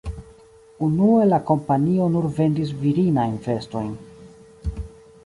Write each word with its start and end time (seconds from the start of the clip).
Unue 0.85 1.27
la 1.27 1.39
kompanio 1.49 2.07
nur 2.13 2.25
vendis 2.39 2.71
virinajn 2.79 3.37
vestojn. 3.49 3.93